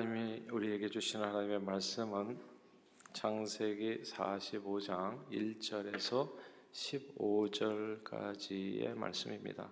하나님이 0.00 0.48
우리에게 0.50 0.88
주신 0.88 1.20
하나님의 1.20 1.60
말씀은 1.60 2.38
창세기 3.12 4.04
45장 4.04 5.28
1절에서 5.30 6.32
15절까지의 6.72 8.94
말씀입니다. 8.94 9.70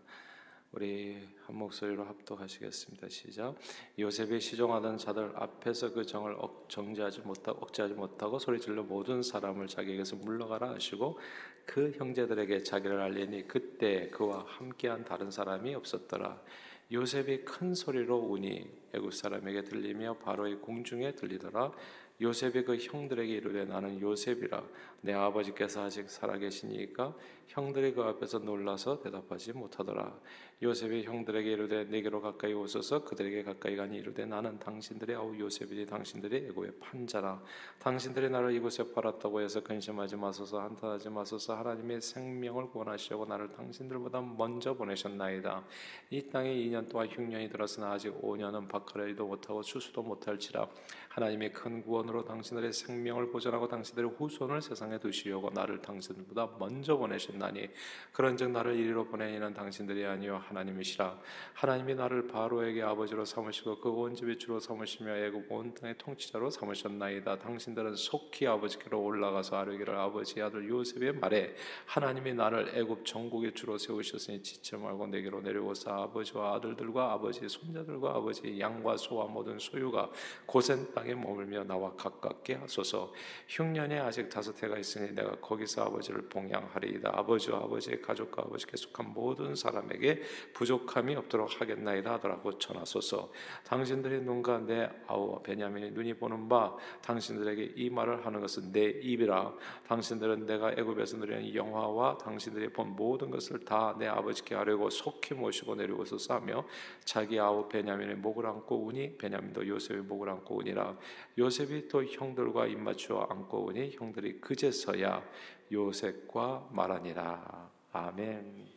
우리 0.72 1.26
한 1.46 1.56
목소리로 1.56 2.04
합독하시겠습니다. 2.04 3.08
시작. 3.08 3.54
요셉이 3.98 4.38
시종하던 4.38 4.98
자들 4.98 5.32
앞에서 5.34 5.94
그 5.94 6.04
정을 6.04 6.36
정지하지 6.68 7.20
못하고 7.20 7.62
억제하지 7.62 7.94
못하고 7.94 8.38
소리질러 8.38 8.82
모든 8.82 9.22
사람을 9.22 9.66
자기에게서 9.66 10.16
물러가라 10.16 10.74
하시고 10.74 11.18
그 11.64 11.92
형제들에게 11.96 12.64
자기를 12.64 13.00
알리니 13.00 13.48
그때 13.48 14.10
그와 14.10 14.44
함께한 14.46 15.06
다른 15.06 15.30
사람이 15.30 15.74
없었더라. 15.74 16.42
요셉이 16.90 17.44
큰 17.44 17.74
소리로 17.74 18.16
우니 18.16 18.66
애굽 18.94 19.12
사람에게 19.12 19.62
들리며 19.64 20.18
바로의 20.18 20.60
공중에 20.60 21.14
들리더라. 21.14 21.72
요셉이 22.20 22.64
그 22.64 22.76
형들에게 22.76 23.32
이르되 23.32 23.64
나는 23.64 24.00
요셉이라 24.00 24.66
내 25.00 25.12
아버지께서 25.12 25.84
아직 25.84 26.10
살아계시니까 26.10 27.14
형들이 27.48 27.94
그 27.94 28.02
앞에서 28.02 28.38
놀라서 28.40 29.00
대답하지 29.00 29.52
못하더라. 29.54 30.18
요셉이 30.60 31.04
형들에게 31.04 31.50
이르되 31.50 31.84
내게로 31.84 32.20
가까이 32.20 32.52
오소서. 32.52 33.04
그들에게 33.04 33.44
가까이 33.44 33.76
가니 33.76 33.96
이르되 33.96 34.26
나는 34.26 34.58
당신들의 34.58 35.16
아우 35.16 35.38
요셉이니 35.38 35.86
당신들이 35.86 36.48
애고의 36.48 36.72
판자라. 36.80 37.40
당신들이 37.78 38.28
나를 38.28 38.52
이곳에 38.54 38.92
팔았다고 38.92 39.40
해서 39.40 39.62
근심하지 39.62 40.16
마소서. 40.16 40.60
한탄하지 40.60 41.08
마소서. 41.10 41.56
하나님의 41.56 42.00
생명을 42.00 42.70
구원하시려고 42.70 43.24
나를 43.24 43.52
당신들보다 43.52 44.20
먼저 44.20 44.74
보내셨나이다. 44.74 45.64
이 46.10 46.28
땅에 46.28 46.52
2년 46.54 46.88
동안 46.88 47.06
흉년이 47.06 47.48
들었으나 47.48 47.92
아직 47.92 48.12
5년은 48.20 48.68
박하려도 48.68 49.26
못하고 49.26 49.62
추수도 49.62 50.02
못할지라. 50.02 50.68
하나님의 51.08 51.52
큰 51.52 51.82
구원으로 51.82 52.24
당신들의 52.24 52.72
생명을 52.72 53.30
보존하고 53.30 53.68
당신들의 53.68 54.10
후손을 54.10 54.60
세상 54.60 54.87
에 54.92 54.98
두시려고 54.98 55.50
나를 55.50 55.82
당신들보다 55.82 56.56
먼저 56.58 56.96
보내셨나니. 56.96 57.68
그런즉 58.12 58.52
나를 58.52 58.74
이리로 58.76 59.08
보내니는 59.08 59.52
당신들이 59.52 60.06
아니요 60.06 60.42
하나님이시라. 60.48 61.18
하나님이 61.52 61.94
나를 61.94 62.26
바로에게 62.26 62.82
아버지로 62.82 63.24
삼으시고 63.26 63.80
그 63.80 63.98
온 63.98 64.14
집의 64.14 64.38
주로 64.38 64.60
삼으시며 64.60 65.16
애굽 65.16 65.50
온 65.50 65.74
땅의 65.74 65.96
통치자로 65.98 66.50
삼으셨나이다. 66.50 67.40
당신들은 67.40 67.96
속히 67.96 68.46
아버지께로 68.46 69.02
올라가서 69.02 69.56
아르기를 69.56 69.96
아버지 69.96 70.40
아들 70.40 70.68
요셉의 70.68 71.14
말에 71.14 71.54
하나님이 71.86 72.34
나를 72.34 72.70
애굽 72.74 73.04
전국의 73.04 73.54
주로 73.54 73.76
세우셨으니 73.76 74.42
지체 74.42 74.76
말고 74.76 75.08
내게로 75.08 75.40
내려오사 75.40 75.92
아버지와 75.92 76.54
아들들과 76.54 77.12
아버지 77.12 77.48
손자들과 77.48 78.14
아버지 78.14 78.58
양과 78.58 78.96
소와 78.96 79.26
모든 79.26 79.58
소유가 79.58 80.10
고센 80.46 80.92
땅에 80.94 81.14
머물며 81.14 81.64
나와 81.64 81.92
가깝게 81.96 82.54
하소서. 82.54 83.12
흉년에 83.48 83.98
아직 83.98 84.28
다섯 84.30 84.62
해가 84.62 84.77
있으니 84.78 85.14
내가 85.14 85.32
거기서 85.40 85.84
아버지를 85.84 86.28
봉양하리이다. 86.28 87.10
아버지와 87.12 87.58
아버지의 87.58 88.00
가족과 88.00 88.42
아버지께 88.42 88.76
속한 88.76 89.12
모든 89.12 89.54
사람에게 89.54 90.22
부족함이 90.54 91.16
없도록 91.16 91.60
하겠나이다 91.60 92.14
하더라고 92.14 92.58
전하소서. 92.58 93.30
당신들의 93.64 94.22
눈과 94.22 94.58
내 94.60 94.88
아우와 95.06 95.42
베냐민의 95.42 95.90
눈이 95.92 96.14
보는 96.14 96.48
바 96.48 96.76
당신들에게 97.02 97.74
이 97.76 97.90
말을 97.90 98.24
하는 98.24 98.40
것은 98.40 98.72
내 98.72 98.84
입이라. 98.84 99.52
당신들은 99.86 100.46
내가 100.46 100.72
애굽에서 100.72 101.18
누리는 101.18 101.54
영화와 101.54 102.18
당신들이 102.18 102.72
본 102.72 102.96
모든 102.96 103.30
것을 103.30 103.60
다 103.64 103.88
내 103.98 104.06
아버지께 104.06 104.54
하려고 104.54 104.90
속히 104.90 105.34
모시고 105.34 105.74
내려오소서 105.74 106.34
하며 106.34 106.64
자기 107.04 107.38
아우 107.38 107.68
베냐민의 107.68 108.16
목을 108.16 108.46
안고 108.46 108.86
우니 108.86 109.18
베냐민도 109.18 109.66
요셉의 109.66 110.02
목을 110.02 110.28
안고 110.30 110.56
우니라. 110.56 110.96
요셉이 111.36 111.88
또 111.88 112.04
형들과 112.04 112.66
입맞추어 112.66 113.26
안고 113.30 113.66
오니 113.66 113.92
형들이 113.92 114.40
그제 114.40 114.67
서야 114.72 115.22
요셉과 115.70 116.68
말하니라 116.72 117.70
아멘. 117.92 118.68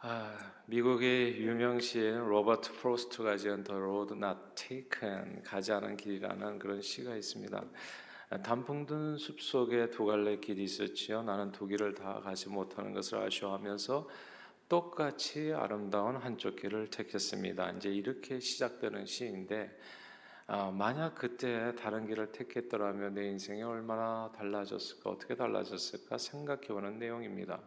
아, 0.00 0.52
미국의 0.66 1.38
유명 1.38 1.80
시인 1.80 2.20
로버트 2.20 2.74
프로스트가 2.74 3.36
지은 3.36 3.64
The 3.64 3.80
Road 3.80 4.14
Not 4.14 4.38
Taken 4.54 5.42
가지 5.42 5.72
않은 5.72 5.96
길이라는 5.96 6.58
그런 6.60 6.80
시가 6.80 7.16
있습니다. 7.16 7.64
단풍 8.44 8.86
든 8.86 9.16
숲속에 9.16 9.90
두 9.90 10.04
갈래 10.04 10.36
길이 10.38 10.62
있었지요. 10.62 11.22
나는 11.22 11.50
두 11.50 11.66
길을 11.66 11.94
다 11.94 12.20
가지 12.22 12.48
못하는 12.48 12.92
것을 12.92 13.18
아쉬워하면서 13.18 14.08
똑같이 14.68 15.52
아름다운 15.52 16.16
한쪽 16.16 16.56
길을 16.56 16.90
택했습니다. 16.90 17.70
이제 17.72 17.88
이렇게 17.88 18.38
시작되는 18.38 19.06
시인데 19.06 19.76
아, 20.50 20.70
만약 20.70 21.14
그때 21.14 21.74
다른 21.74 22.06
길을 22.06 22.32
택했더라면 22.32 23.12
내 23.12 23.26
인생이 23.26 23.62
얼마나 23.62 24.32
달라졌을까, 24.34 25.10
어떻게 25.10 25.36
달라졌을까 25.36 26.16
생각해 26.16 26.68
보는 26.68 26.98
내용입니다. 26.98 27.60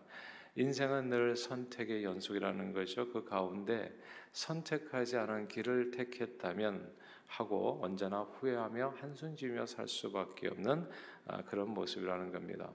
인생은 0.56 1.12
늘 1.12 1.36
선택의 1.36 2.03
연속이라는 2.03 2.74
거죠. 2.74 3.08
그 3.14 3.24
가운데 3.24 3.96
선택하지 4.31 5.18
않은 5.18 5.47
길을 5.47 5.92
택했다면 5.92 6.92
하고 7.28 7.78
언제나 7.84 8.22
후회하며 8.22 8.96
한숨 9.00 9.36
지며 9.36 9.68
살 9.68 9.88
수밖에 9.88 10.48
없는 10.48 10.90
아, 11.28 11.44
그런 11.44 11.69
모습이라는 11.75 12.31
겁니다. 12.31 12.72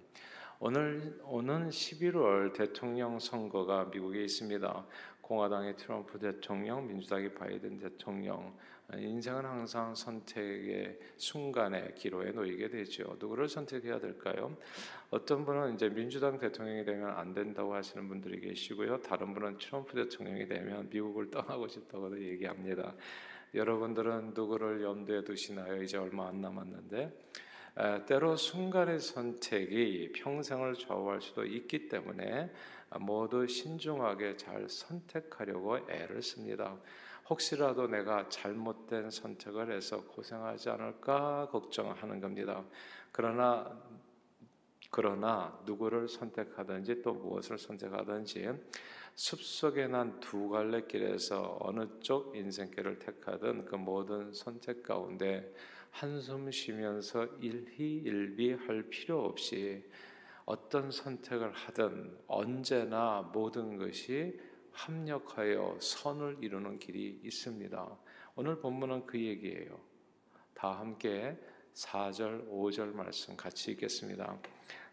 오늘 0.61 1.21
오는 1.25 1.69
11월 1.69 2.55
대통령 2.55 3.19
선거가 3.19 3.87
미국에 3.87 4.23
있습니다. 4.23 4.87
공화당의 5.21 5.77
트럼프 5.77 6.21
대통령, 6.21 6.87
민주당의 6.87 7.35
바이든 7.35 7.79
대통령. 7.79 8.57
인생은 8.95 9.45
항상 9.45 9.95
선택의 9.95 10.99
순간의 11.17 11.97
기로에 11.97 12.31
놓이게 12.31 12.69
되죠. 12.69 13.17
누구를 13.19 13.49
선택해야 13.49 13.99
될까요? 13.99 14.57
어떤 15.11 15.45
분은 15.45 15.75
이제 15.75 15.89
민주당 15.89 16.39
대통령이 16.39 16.85
되면 16.85 17.11
안 17.11 17.35
된다고 17.35 17.75
하시는 17.75 18.07
분들이 18.09 18.41
계시고요. 18.41 19.03
다른 19.03 19.35
분은 19.35 19.59
트럼프 19.59 19.95
대통령이 19.95 20.47
되면 20.47 20.89
미국을 20.89 21.31
떠나고 21.31 21.67
싶다고도 21.67 22.23
얘기합니다. 22.23 22.95
여러분들은 23.55 24.35
누구를 24.35 24.83
염두에 24.83 25.25
두시나요? 25.25 25.83
이제 25.83 25.97
얼마 25.97 26.29
안 26.29 26.41
남았는데 26.41 27.13
때로 28.07 28.37
순간의 28.37 29.01
선택이 29.01 30.13
평생을 30.13 30.75
좌우할 30.75 31.21
수도 31.21 31.45
있기 31.45 31.89
때문에 31.89 32.53
모두 33.01 33.47
신중하게 33.49 34.37
잘 34.37 34.69
선택하려고 34.69 35.79
애를 35.91 36.23
씁니다. 36.23 36.77
혹시라도 37.29 37.89
내가 37.89 38.29
잘못된 38.29 39.11
선택을 39.11 39.73
해서 39.73 40.05
고생하지 40.05 40.71
않을까 40.71 41.49
걱정하는 41.51 42.21
겁니다. 42.21 42.65
그러나 43.11 43.83
그러나 44.91 45.61
누구를 45.67 46.09
선택하든지 46.09 47.03
또 47.03 47.13
무엇을 47.13 47.59
선택하든지 47.59 48.49
숲속에 49.17 49.89
난 49.89 50.21
두 50.21 50.49
갈래 50.49 50.83
길에서 50.87 51.57
어느 51.61 51.87
쪽 52.01 52.37
인생길을 52.37 52.99
택하든 52.99 53.65
그 53.65 53.75
모든 53.75 54.33
선택 54.33 54.83
가운데 54.83 55.53
한숨 55.91 56.51
쉬면서 56.51 57.27
일희일비할 57.41 58.85
필요 58.91 59.25
없이 59.25 59.83
어떤 60.45 60.91
선택을 60.91 61.53
하든 61.53 62.19
언제나 62.27 63.29
모든 63.33 63.79
것이 63.79 64.39
합력하여 64.77 65.79
선을 65.81 66.39
이루는 66.43 66.79
길이 66.79 67.19
있습니다. 67.25 67.99
오늘 68.37 68.61
본문은 68.61 69.07
그 69.07 69.19
얘기예요. 69.19 69.81
다 70.55 70.79
함께 70.79 71.37
4절, 71.75 72.49
5절 72.51 72.95
말씀 72.95 73.37
같이 73.37 73.73
읽겠습니다. 73.73 74.39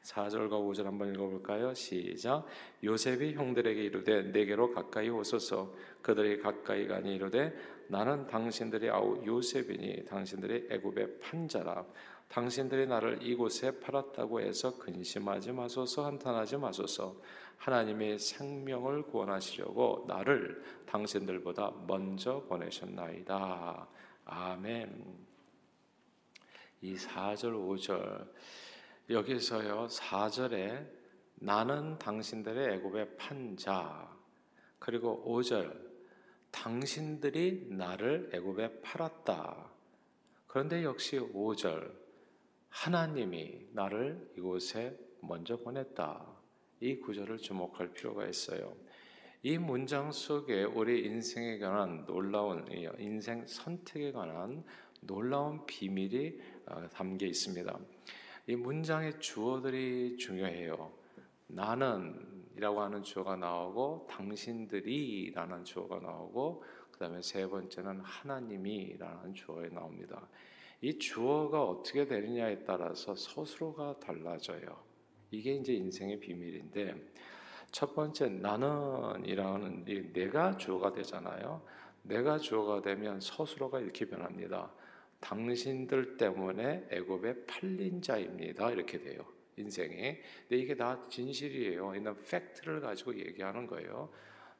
4절과 0.03 0.51
5절 0.51 0.83
한번 0.83 1.13
읽어볼까요? 1.13 1.73
시작. 1.73 2.45
요셉이 2.83 3.33
형들에게 3.33 3.81
이르되 3.83 4.23
내게로 4.23 4.73
가까이 4.73 5.09
오소서 5.09 5.73
그들이 6.01 6.39
가까이 6.39 6.87
가니 6.87 7.15
이르되 7.15 7.53
나는 7.87 8.27
당신들의 8.27 8.89
아우 8.89 9.23
요셉이니 9.25 10.05
당신들의 10.05 10.67
애굽의 10.71 11.19
판자라 11.19 11.85
당신들이 12.27 12.87
나를 12.87 13.19
이곳에 13.21 13.79
팔았다고 13.79 14.41
해서 14.41 14.77
근심하지 14.77 15.51
마소서 15.51 16.05
한탄하지 16.05 16.57
마소서 16.57 17.15
하나님의 17.57 18.19
생명을 18.19 19.03
구원하시려고 19.03 20.05
나를 20.07 20.63
당신들보다 20.85 21.71
먼저 21.87 22.41
보내셨나이다. 22.43 23.87
아멘. 24.25 25.17
이 26.81 26.95
4절 26.95 27.53
5절 27.53 28.29
여기서요 29.09 29.87
4절에 29.87 30.87
나는 31.35 31.97
당신들의 31.97 32.75
애굽의 32.75 33.17
판자 33.17 34.09
그리고 34.79 35.23
5절 35.25 35.93
당신들이 36.51 37.67
나를 37.69 38.29
애굽에 38.33 38.81
팔았다. 38.81 39.71
그런데 40.47 40.83
역시 40.83 41.19
5절 41.19 41.93
하나님이 42.69 43.67
나를 43.71 44.33
이곳에 44.37 44.97
먼저 45.21 45.57
보냈다. 45.57 46.32
이 46.83 46.99
구절을 46.99 47.37
주목할 47.37 47.93
필요가 47.93 48.27
있어요. 48.27 48.75
이 49.41 49.57
문장 49.57 50.11
속에 50.11 50.65
우리 50.65 51.05
인생에 51.05 51.57
관한 51.57 52.05
놀라운 52.05 52.65
인생 52.99 53.47
선택에 53.47 54.11
관한 54.11 54.65
놀라운 54.99 55.65
비밀이 55.65 56.39
어, 56.65 56.89
담겨 56.89 57.25
있습니다. 57.25 57.79
이 58.47 58.55
문장의 58.57 59.21
주어들이 59.21 60.17
중요해요. 60.17 60.91
나는이라고 61.47 62.81
하는 62.81 63.01
주어가 63.01 63.37
나오고 63.37 64.07
당신들이라는 64.09 65.63
주어가 65.63 65.99
나오고 65.99 66.65
그다음에 66.91 67.21
세 67.21 67.47
번째는 67.47 68.01
하나님이라는 68.01 69.33
주어에 69.33 69.69
나옵니다. 69.69 70.27
이 70.81 70.99
주어가 70.99 71.63
어떻게 71.63 72.05
되느냐에 72.05 72.65
따라서 72.65 73.15
서술어가 73.15 74.01
달라져요. 74.01 74.92
이게 75.33 75.55
이제 75.55 75.73
인생의 75.73 76.19
비밀인데 76.19 76.93
첫 77.71 77.95
번째 77.95 78.29
나는이라는 78.29 79.83
내가 80.13 80.55
주어가 80.57 80.93
되잖아요. 80.93 81.63
내가 82.03 82.37
주어가 82.37 82.83
되면 82.83 83.19
서술어가 83.19 83.79
이렇게 83.79 84.05
변합니다. 84.05 84.71
당신들 85.19 86.17
때문에 86.17 86.87
애굽에 86.91 87.45
팔린 87.47 87.99
자입니다. 87.99 88.69
이렇게 88.69 88.99
돼요. 88.99 89.25
인생이. 89.57 90.17
근데 90.41 90.57
이게 90.57 90.75
다 90.75 91.01
진실이에요. 91.09 91.95
이는 91.95 92.15
팩트를 92.29 92.81
가지고 92.81 93.17
얘기하는 93.17 93.65
거예요. 93.65 94.09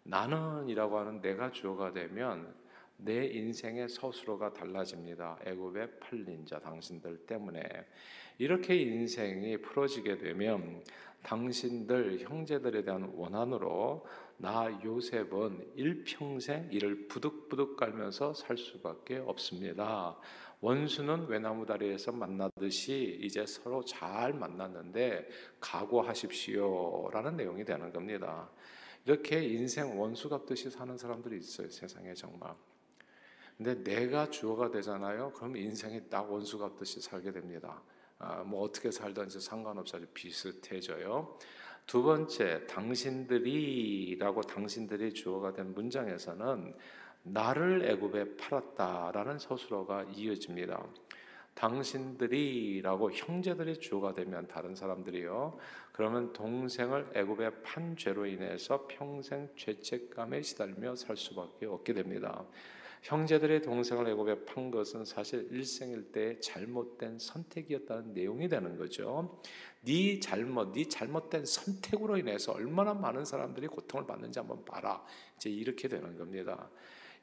나는이라고 0.03 0.97
하는 0.97 1.21
내가 1.21 1.51
주어가 1.51 1.93
되면 1.93 2.55
내 2.97 3.25
인생의 3.25 3.89
서술어가 3.89 4.53
달라집니다. 4.53 5.39
애굽에 5.45 5.99
팔린 5.99 6.45
자 6.45 6.59
당신들 6.59 7.25
때문에 7.25 7.63
이렇게 8.37 8.75
인생이 8.75 9.57
풀어지게 9.61 10.17
되면 10.17 10.83
당신들 11.23 12.19
형제들에 12.21 12.83
대한 12.83 13.11
원한으로 13.15 14.05
나 14.37 14.67
요셉은 14.83 15.73
일평생 15.75 16.69
이를 16.71 17.07
부득부득 17.07 17.77
깔면서 17.77 18.33
살 18.33 18.57
수밖에 18.57 19.17
없습니다. 19.17 20.17
원수는 20.59 21.27
외나무 21.27 21.65
다리에서 21.65 22.11
만나듯이 22.11 23.19
이제 23.21 23.45
서로 23.45 23.83
잘 23.83 24.33
만났는데 24.33 25.27
각오하십시오라는 25.59 27.35
내용이 27.35 27.65
되는 27.65 27.91
겁니다. 27.91 28.49
이렇게 29.05 29.43
인생 29.43 29.99
원수 29.99 30.29
갚듯이 30.29 30.69
사는 30.69 30.97
사람들이 30.97 31.37
있어요 31.37 31.69
세상에 31.69 32.13
정말. 32.13 32.53
근데 33.57 33.83
내가 33.83 34.29
주어가 34.29 34.71
되잖아요. 34.71 35.31
그럼 35.33 35.55
인생이 35.55 36.09
딱 36.09 36.31
원수 36.31 36.57
갚듯이 36.57 37.01
살게 37.01 37.31
됩니다. 37.31 37.81
아, 38.19 38.43
뭐 38.43 38.63
어떻게 38.63 38.89
살든지 38.89 39.39
상관없이 39.41 39.95
아주 39.95 40.05
비슷해져요. 40.13 41.37
두 41.85 42.01
번째, 42.03 42.65
당신들이라고 42.67 44.41
당신들이 44.41 45.13
주어가 45.13 45.53
된 45.53 45.73
문장에서는 45.73 46.73
나를 47.23 47.85
애굽에 47.89 48.37
팔았다라는 48.37 49.39
서술어가 49.39 50.03
이어집니다. 50.15 50.85
당신들이라고 51.53 53.11
형제들이 53.11 53.79
주어가 53.79 54.13
되면 54.13 54.47
다른 54.47 54.75
사람들이요. 54.75 55.57
그러면 55.91 56.33
동생을 56.33 57.11
애굽에 57.13 57.61
판 57.61 57.95
죄로 57.95 58.25
인해서 58.25 58.87
평생 58.87 59.49
죄책감에 59.55 60.41
시달며 60.41 60.95
살 60.95 61.15
수밖에 61.15 61.65
없게 61.67 61.93
됩니다. 61.93 62.45
형제들의 63.03 63.61
동생을 63.61 64.07
애굽에 64.07 64.45
판 64.45 64.71
것은 64.71 65.03
사실 65.03 65.47
일생일 65.51 66.11
때 66.13 66.39
잘못된 66.39 67.19
선택이었다는 67.19 68.13
내용이 68.13 68.47
되는 68.47 68.77
거죠. 68.77 69.41
네 69.81 70.21
잘못, 70.21 70.71
네 70.71 70.87
잘못된 70.87 71.45
선택으로 71.45 72.17
인해서 72.17 72.53
얼마나 72.53 72.93
많은 72.93 73.25
사람들이 73.25 73.67
고통을 73.67 74.07
받는지 74.07 74.39
한번 74.39 74.63
봐라. 74.63 75.03
이제 75.35 75.49
이렇게 75.49 75.89
되는 75.89 76.17
겁니다. 76.17 76.69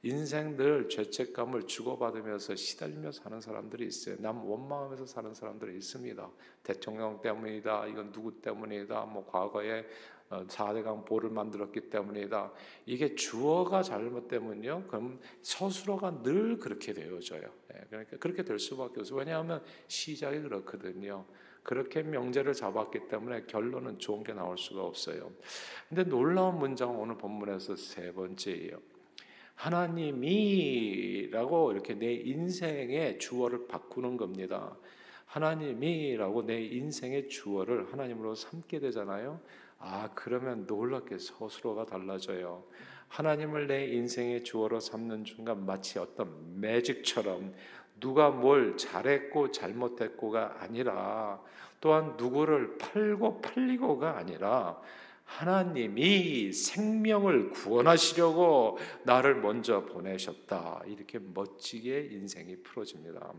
인생 0.03 0.57
늘 0.57 0.89
죄책감을 0.89 1.67
주고받으면서 1.67 2.57
시달리며 2.57 3.13
사는 3.13 3.41
사람들이 3.41 3.87
있어요. 3.87 4.17
남 4.19 4.45
원망하면서 4.45 5.07
사는 5.07 5.33
사람들이 5.33 5.77
있습니다. 5.77 6.31
대통령 6.63 7.21
때문이다. 7.23 7.87
이건 7.87 8.13
누구 8.13 8.39
때문이다. 8.41 9.07
뭐 9.07 9.27
과거에 9.27 9.85
4대강 10.31 10.87
어, 10.87 11.05
보를 11.05 11.31
만들었기 11.31 11.91
때문이다. 11.91 12.53
이게 12.87 13.15
주어가 13.17 13.83
잘못되면요. 13.83 14.85
그럼 14.87 15.19
서술어가 15.43 16.23
늘 16.23 16.59
그렇게 16.59 16.95
되어져요. 16.95 17.43
예, 17.75 17.81
그러니까 17.89 18.17
그렇게 18.19 18.45
될 18.45 18.59
수밖에 18.59 19.01
없어요. 19.01 19.19
왜냐하면 19.19 19.63
시작이 19.89 20.41
그렇거든요. 20.41 21.25
그렇게 21.63 22.03
명제를 22.03 22.55
잡았기 22.55 23.09
때문에 23.09 23.43
결론은 23.47 23.99
좋은 23.99 24.23
게 24.25 24.33
나올 24.33 24.57
수가 24.57 24.83
없어요. 24.83 25.33
근데 25.89 26.05
놀라운 26.05 26.59
문장은 26.59 26.97
오늘 26.97 27.19
본문에서 27.19 27.77
세 27.77 28.13
번째예요. 28.13 28.81
하나님이라고 29.57 30.93
이렇게 31.73 31.95
내 31.95 32.15
인생의 32.15 33.19
주어를 33.19 33.67
바꾸는 33.67 34.17
겁니다. 34.17 34.79
하나님이라고 35.27 36.47
내 36.47 36.63
인생의 36.63 37.29
주어를 37.29 37.93
하나님으로 37.93 38.35
삼게 38.35 38.81
되잖아요. 38.81 39.41
아, 39.81 40.11
그러면 40.15 40.67
놀랍게 40.67 41.19
서술어가 41.19 41.87
달라져요. 41.87 42.65
하나님을 43.09 43.67
내 43.67 43.87
인생의 43.87 44.45
주어로 44.45 44.79
삼는 44.79 45.25
순간 45.25 45.65
마치 45.67 45.99
어떤 45.99 46.61
매직처럼 46.61 47.55
누가 47.99 48.31
뭘 48.31 48.77
잘했고 48.77 49.51
잘못했고가 49.51 50.63
아니라 50.63 51.43
또한 51.81 52.15
누구를 52.17 52.77
팔고 52.79 53.41
팔리고가 53.41 54.19
아니라 54.19 54.81
하나님이 55.25 56.53
생명을 56.53 57.51
구원하시려고 57.51 58.79
나를 59.05 59.37
먼저 59.37 59.85
보내셨다. 59.87 60.83
이렇게 60.87 61.19
멋지게 61.19 62.09
인생이 62.13 62.63
풀어집니다. 62.63 63.33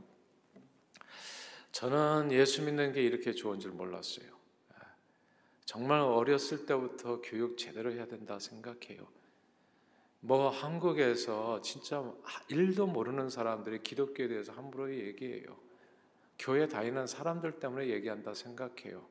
저는 1.72 2.32
예수 2.32 2.64
믿는 2.64 2.94
게 2.94 3.04
이렇게 3.04 3.32
좋은 3.32 3.60
줄 3.60 3.72
몰랐어요. 3.72 4.41
정말 5.72 6.02
어렸을 6.02 6.66
때부터 6.66 7.22
교육 7.22 7.58
제대로 7.58 7.94
해야 7.94 8.06
된다 8.06 8.38
생각해요. 8.40 9.08
뭐 10.20 10.50
한국에서 10.50 11.62
진짜 11.62 12.04
일도 12.50 12.88
모르는 12.88 13.30
사람들이 13.30 13.82
기독교에 13.82 14.28
대해서 14.28 14.52
함부로 14.52 14.94
얘기해요. 14.94 15.58
교회 16.38 16.68
다니는 16.68 17.08
사람들 17.08 17.62
때문에 17.62 17.88
얘기한다 17.88 18.34
생각해요. 18.34 19.08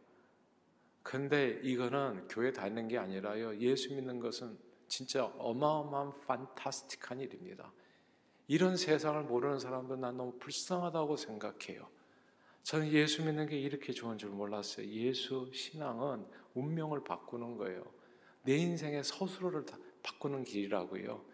근데 1.03 1.59
이거는 1.63 2.29
교회 2.29 2.53
다니는 2.53 2.89
게 2.89 2.99
아니라요. 2.99 3.57
예수 3.57 3.95
믿는 3.95 4.21
것은 4.21 4.59
진짜 4.87 5.25
어마어마한 5.39 6.21
판타스틱한 6.27 7.21
일입니다. 7.21 7.73
이런 8.49 8.77
세상을 8.77 9.23
모르는 9.23 9.59
사람들 9.59 9.99
난 9.99 10.15
너무 10.19 10.39
불쌍하다고 10.39 11.17
생각해요. 11.17 11.89
저는 12.63 12.93
예수 12.93 13.25
믿는 13.25 13.47
게 13.47 13.59
이렇게 13.59 13.93
좋은 13.93 14.19
줄 14.19 14.31
몰랐어요. 14.31 14.87
예수 14.87 15.51
신앙은 15.53 16.27
운명을 16.55 17.05
바꾸는 17.05 17.57
거예요. 17.57 17.85
내 18.43 18.57
인생의 18.57 19.05
서술어를 19.05 19.65
바꾸는 20.03 20.45
길이라고요. 20.45 21.25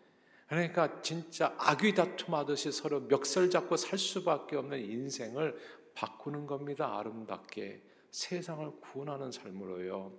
그러니까 0.48 1.02
진짜 1.02 1.54
악귀 1.58 1.94
다툼하듯이 1.94 2.70
서로 2.70 3.00
멱살 3.00 3.50
잡고 3.50 3.76
살 3.76 3.98
수밖에 3.98 4.56
없는 4.56 4.80
인생을 4.80 5.58
바꾸는 5.94 6.46
겁니다. 6.46 6.98
아름답게. 6.98 7.82
세상을 8.10 8.70
구원하는 8.80 9.32
삶으로요. 9.32 10.12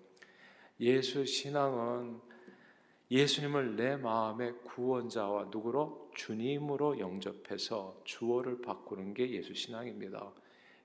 예수 0.79 1.25
신앙은 1.25 2.19
예수님을 3.09 3.77
내 3.77 3.95
마음의 3.95 4.53
구원자와 4.63 5.45
누구로 5.45 6.11
주님으로 6.15 6.99
영접해서 6.99 8.01
주어를 8.03 8.61
바꾸는 8.61 9.13
게 9.13 9.29
예수 9.31 9.53
신앙입니다. 9.53 10.33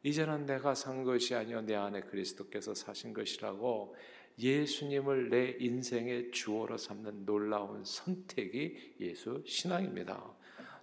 이제는 0.03 0.47
내가 0.47 0.75
산 0.75 1.05
것이 1.05 1.35
아니요 1.35 1.63
내 1.63 1.75
안에 1.75 2.01
그리스도께서 2.03 2.75
사신 2.75 3.13
것이라고 3.13 3.95
예수님을 4.39 5.31
내 5.31 5.57
인생의 5.59 6.33
주어로 6.33 6.77
삼는 6.79 7.25
놀라운 7.27 7.85
선택이 7.85 8.95
예수 9.01 9.43
신앙입니다. 9.47 10.35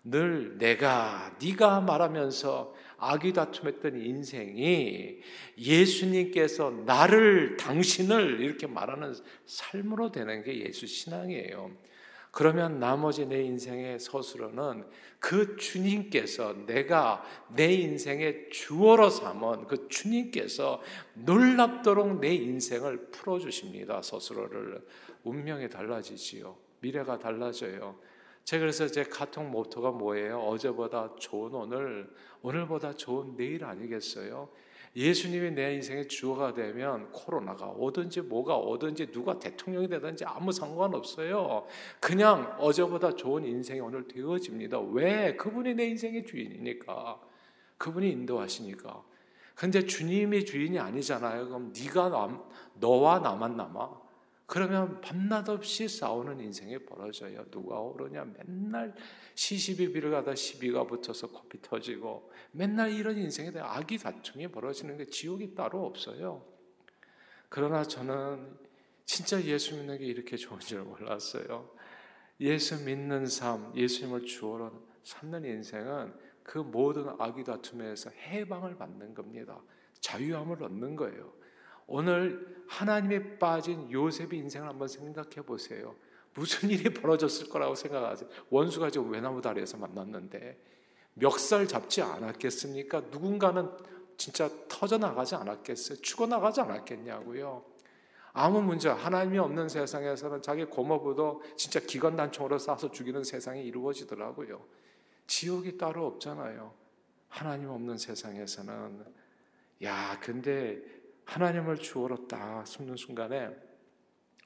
늘 0.04 0.58
내가 0.58 1.36
네가 1.42 1.82
말하면서 1.82 2.74
악이 2.98 3.34
다툼했던 3.34 4.00
인생이 4.00 5.20
예수님께서 5.58 6.72
나를 6.86 7.58
당신을 7.58 8.40
이렇게 8.40 8.68
말하는 8.68 9.14
삶으로 9.46 10.12
되는 10.12 10.44
게 10.44 10.66
예수 10.66 10.88
신앙이에요. 10.88 11.72
그러면 12.32 12.80
나머지 12.80 13.26
내 13.26 13.42
인생의 13.42 14.00
서술어는 14.00 14.86
그 15.20 15.58
주님께서 15.58 16.66
내가 16.66 17.24
내 17.56 17.74
인생의 17.74 18.50
주어로 18.52 19.10
삼은 19.10 19.68
그 19.68 19.88
주님께서 19.90 20.82
놀랍도록 21.16 22.20
내 22.20 22.34
인생을 22.34 23.08
풀어주십니다. 23.12 24.02
서술어를. 24.02 24.86
운명이 25.24 25.70
달라지지요. 25.70 26.56
미래가 26.82 27.18
달라져요. 27.18 28.00
제가 28.46 28.62
그래서 28.62 28.88
제 28.88 29.04
카톡 29.04 29.44
모토가 29.46 29.92
뭐예요? 29.92 30.40
어제보다 30.40 31.14
좋은 31.20 31.54
오늘, 31.54 32.10
오늘보다 32.42 32.94
좋은 32.94 33.36
내일 33.36 33.66
아니겠어요? 33.66 34.50
예수님이 34.96 35.52
내 35.52 35.76
인생의 35.76 36.08
주어가 36.08 36.54
되면 36.54 37.12
코로나가 37.12 37.68
오든지 37.68 38.22
뭐가 38.22 38.58
오든지 38.58 39.12
누가 39.12 39.38
대통령이 39.38 39.88
되든지 39.88 40.26
아무 40.26 40.52
상관없어요. 40.52 41.66
그냥 42.00 42.56
어제보다 42.60 43.16
좋은 43.16 43.46
인생이 43.46 43.80
오늘 43.80 44.08
되어집니다. 44.08 44.80
왜? 44.80 45.36
그분이 45.36 45.76
내 45.76 45.86
인생의 45.86 46.26
주인이니까. 46.26 47.20
그분이 47.78 48.10
인도하시니까. 48.12 49.04
근데 49.56 49.86
주님이 49.86 50.46
주인이 50.46 50.80
아니잖아요. 50.80 51.48
그럼 51.48 51.74
네가 51.78 52.10
남, 52.10 52.42
너와 52.76 53.20
나만 53.20 53.58
남아. 53.58 54.09
그러면 54.50 55.00
밤낮 55.00 55.48
없이 55.48 55.88
싸우는 55.88 56.40
인생이 56.40 56.80
벌어져요. 56.80 57.46
누가 57.52 57.80
오르냐? 57.80 58.26
맨날 58.36 58.96
시시비비를 59.36 60.10
가다 60.10 60.34
시비가 60.34 60.88
붙어서 60.88 61.30
코피 61.30 61.62
터지고 61.62 62.32
맨날 62.52 62.92
이런 62.92 63.16
인생에 63.16 63.52
대한 63.52 63.70
악이 63.70 64.00
다툼이 64.00 64.48
벌어지는 64.48 64.98
게 64.98 65.06
지옥이 65.06 65.54
따로 65.54 65.86
없어요. 65.86 66.44
그러나 67.48 67.84
저는 67.84 68.58
진짜 69.06 69.40
예수 69.44 69.76
믿는 69.76 70.00
게 70.00 70.06
이렇게 70.06 70.36
좋은 70.36 70.60
줄 70.60 70.82
몰랐어요. 70.82 71.70
예수 72.40 72.84
믿는 72.84 73.28
삶, 73.28 73.72
예수님을 73.76 74.26
주어로 74.26 74.72
삼는 75.04 75.46
인생은 75.46 76.12
그 76.42 76.58
모든 76.58 77.08
악이 77.20 77.44
다툼에서 77.44 78.10
해방을 78.10 78.78
받는 78.78 79.14
겁니다. 79.14 79.62
자유함을 80.02 80.64
얻는 80.64 80.96
거예요. 80.96 81.39
오늘 81.90 82.64
하나님에 82.68 83.38
빠진 83.40 83.92
요셉의 83.92 84.40
인생을 84.40 84.68
한번 84.70 84.88
생각해 84.88 85.42
보세요. 85.46 85.96
무슨 86.36 86.70
일이 86.70 86.84
벌어졌을 86.94 87.50
거라고 87.50 87.74
생각하세요. 87.74 88.30
원수가 88.52 88.92
지금 88.92 89.12
외나무 89.12 89.42
다리에서 89.42 89.78
만났는데 89.78 90.58
멱살 91.16 91.68
잡지 91.68 92.02
않았겠습니까? 92.04 93.02
누군가는 93.12 93.70
진짜 94.18 94.50
터져 94.68 94.98
나가지 95.00 95.34
않았겠어요? 95.36 96.00
죽어 96.02 96.28
나가지 96.28 96.62
않았겠냐고요. 96.62 97.66
아무 98.34 98.62
문제 98.62 98.88
하나님이 98.88 99.40
없는 99.40 99.68
세상에서는 99.68 100.44
자기 100.44 100.66
고모부도 100.66 101.42
진짜 101.58 101.80
기관 101.80 102.16
단총으로 102.16 102.58
쏴서 102.58 102.94
죽이는 102.94 103.24
세상이 103.24 103.66
이루어지더라고요. 103.66 104.64
지옥이 105.26 105.78
따로 105.78 106.06
없잖아요. 106.06 106.72
하나님 107.30 107.70
없는 107.70 107.98
세상에서는 107.98 109.06
야 109.84 110.20
근데 110.22 110.99
하나님을 111.30 111.78
주어로 111.78 112.28
딱 112.28 112.66
숨는 112.66 112.96
순간에 112.96 113.56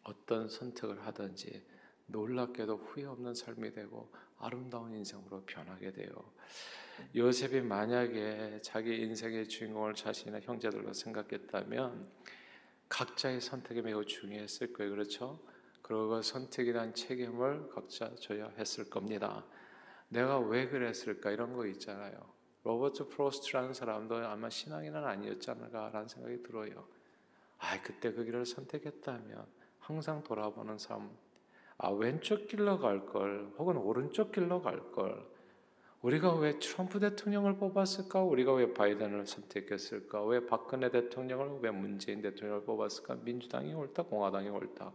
어떤 0.04 0.50
선택을 0.50 1.06
하든지 1.06 1.66
놀랍게도 2.08 2.76
후회 2.76 3.06
없는 3.06 3.34
삶이 3.34 3.72
되고 3.72 4.12
아름다운 4.38 4.94
인생으로 4.94 5.46
변하게 5.46 5.94
돼요. 5.94 6.10
요셉이 7.16 7.62
만약에 7.62 8.60
자기 8.62 8.98
인생의 8.98 9.48
주인공을 9.48 9.94
자신의 9.94 10.42
형제들로 10.42 10.92
생각했다면 10.92 12.12
각자의 12.90 13.40
선택이 13.40 13.82
매우 13.82 14.04
중요했을 14.04 14.74
거예요. 14.74 14.92
그렇죠? 14.92 15.40
그리고 15.82 16.10
그 16.10 16.22
선택에 16.22 16.74
대한 16.74 16.94
책임을 16.94 17.70
각자 17.70 18.14
져야 18.16 18.50
했을 18.58 18.90
겁니다. 18.90 19.46
내가 20.10 20.38
왜 20.38 20.68
그랬을까 20.68 21.32
이런 21.32 21.54
거 21.54 21.66
있잖아요. 21.66 22.34
로버트 22.64 23.10
프로스트라는 23.10 23.74
사람도 23.74 24.16
아마 24.16 24.50
신앙인은 24.50 25.04
아니었지 25.04 25.52
않을까라는 25.52 26.08
생각이 26.08 26.44
들어요. 26.44 26.86
아, 27.60 27.82
그때 27.82 28.12
그 28.12 28.24
길을 28.24 28.46
선택했다면 28.46 29.46
항상 29.80 30.24
돌아보는 30.24 30.78
삶. 30.78 31.10
아, 31.78 31.90
왼쪽 31.90 32.48
길로 32.48 32.80
갈 32.80 33.06
걸, 33.06 33.52
혹은 33.58 33.78
오른쪽 33.78 34.32
길로 34.32 34.62
갈 34.62 34.92
걸. 34.92 35.34
우리가 36.02 36.36
왜 36.36 36.60
트럼프 36.60 37.00
대통령을 37.00 37.58
뽑았을까? 37.58 38.22
우리가 38.22 38.54
왜 38.54 38.74
바이든을 38.74 39.26
선택했을까? 39.26 40.24
왜 40.26 40.46
박근혜 40.46 40.92
대통령을, 40.92 41.60
왜 41.62 41.72
문재인 41.72 42.22
대통령을 42.22 42.64
뽑았을까? 42.66 43.16
민주당이 43.24 43.74
옳다, 43.74 44.04
공화당이 44.04 44.50
옳다. 44.50 44.92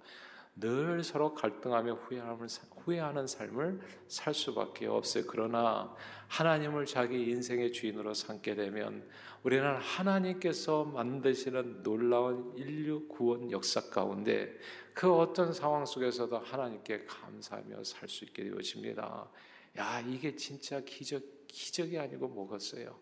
늘 0.61 1.05
서로 1.05 1.35
갈등하며 1.35 1.95
후회하는 1.95 3.27
삶을 3.27 3.81
살 4.09 4.35
수밖에 4.35 4.87
없어요. 4.87 5.25
그러나 5.29 5.95
하나님을 6.29 6.87
자기 6.87 7.31
인생의 7.31 7.73
주인으로 7.73 8.15
삼게 8.15 8.55
되면 8.55 9.09
우리는 9.45 9.77
하나님께서 9.77 10.85
만드시는 10.85 11.83
놀라운 11.83 12.53
인류 12.57 13.07
구원 13.09 13.51
역사 13.51 13.89
가운데 13.89 14.57
그 14.95 15.13
어떤 15.15 15.53
상황 15.53 15.87
속에서도 15.87 16.37
하나님께 16.39 17.05
감사하며 17.05 17.85
살 17.85 18.09
수 18.09 18.25
있게 18.25 18.45
되어집니다. 18.45 19.31
야, 19.79 20.01
이게 20.01 20.35
진짜 20.35 20.81
기적, 20.81 21.23
기적이 21.47 21.99
아니고 21.99 22.27
뭐겠어요? 22.29 22.99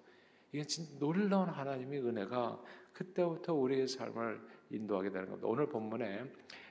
이게 0.53 0.65
진짜 0.65 0.93
놀라운 0.99 1.49
하나님의 1.49 2.01
은혜가 2.01 2.63
그때부터 2.93 3.55
우리의 3.55 3.89
삶을 3.89 4.41
인도하게 4.71 5.11
되는 5.11 5.27
겁니다. 5.29 5.49
오늘 5.49 5.69
본문에 5.69 6.25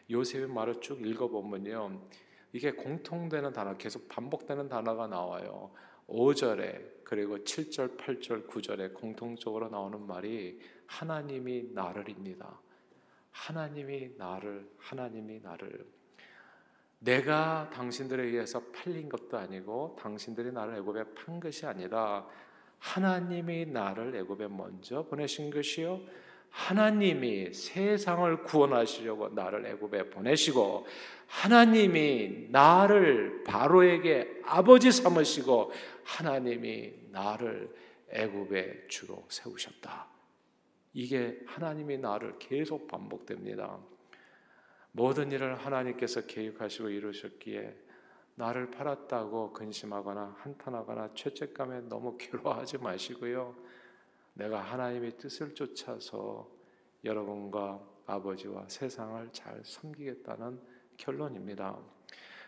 요셉의 0.09 0.47
말을 0.47 0.81
쭉 0.81 1.05
읽어보면요. 1.05 2.01
이게 2.53 2.71
공통되는 2.71 3.51
단어, 3.53 3.75
계속 3.77 4.07
반복되는 4.07 4.69
단어가 4.69 5.07
나와요. 5.07 5.71
5절에 6.07 7.03
그리고 7.03 7.37
7절, 7.37 7.97
8절, 7.97 8.47
9절에 8.47 8.93
공통적으로 8.93 9.69
나오는 9.69 10.05
말이 10.05 10.59
하나님이 10.87 11.69
나를입니다. 11.73 12.59
하나님이 13.31 14.11
나를, 14.17 14.69
하나님이 14.77 15.39
나를. 15.41 15.85
내가 16.99 17.69
당신들에 17.71 18.23
의해서 18.23 18.61
팔린 18.71 19.09
것도 19.09 19.37
아니고 19.37 19.95
당신들이 19.99 20.51
나를 20.51 20.75
애굽에 20.77 21.03
판 21.13 21.39
것이 21.39 21.65
아니라 21.65 22.27
하나님이 22.79 23.67
나를 23.67 24.15
애굽에 24.15 24.47
먼저 24.47 25.03
보내신 25.03 25.51
것이요 25.51 25.99
하나님이 26.55 27.53
세상을 27.53 28.43
구원하시려고 28.43 29.29
나를 29.29 29.65
애굽에 29.65 30.09
보내시고 30.09 30.87
하나님이 31.27 32.47
나를 32.49 33.43
바로에게 33.43 34.41
아버지 34.45 34.89
삼으시고 34.89 35.73
하나님이 36.05 36.93
나를 37.11 37.69
애굽의 38.09 38.85
주로 38.87 39.25
세우셨다. 39.29 40.07
이게 40.93 41.37
하나님이 41.45 41.97
나를 41.97 42.39
계속 42.39 42.87
반복됩니다. 42.87 43.77
모든 44.93 45.33
일을 45.33 45.55
하나님께서 45.55 46.25
계획하시고 46.25 46.87
이루셨기에 46.87 47.75
나를 48.35 48.71
팔았다고 48.71 49.51
근심하거나 49.51 50.37
한탄하거나 50.39 51.15
죄책감에 51.15 51.81
너무 51.89 52.17
괴로워하지 52.17 52.77
마시고요. 52.77 53.55
내가 54.35 54.61
하나님의 54.61 55.17
뜻을 55.17 55.55
쫓아서 55.55 56.49
여러분과 57.03 57.81
아버지와 58.05 58.65
세상을 58.67 59.29
잘 59.31 59.61
섬기겠다는 59.63 60.61
결론입니다. 60.97 61.77